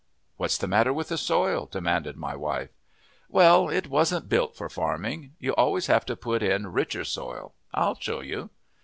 [0.37, 2.71] "What's the matter with the soil?" demanded my wife.
[3.29, 5.35] "Well, it wasn't built for farming.
[5.37, 7.53] You always have to put in richer soil.
[7.71, 8.49] I'll show you."